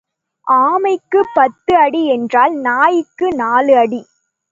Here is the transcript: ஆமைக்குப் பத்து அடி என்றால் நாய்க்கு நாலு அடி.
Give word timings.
ஆமைக்குப் 0.47 1.29
பத்து 1.33 1.73
அடி 1.75 2.05
என்றால் 2.05 2.53
நாய்க்கு 2.59 3.27
நாலு 3.33 3.75
அடி. 3.77 4.01